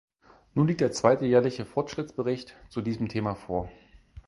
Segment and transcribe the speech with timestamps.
[0.55, 3.69] Nun liegt der zweite jährliche Fortschrittsbericht zu diesem Thema vor.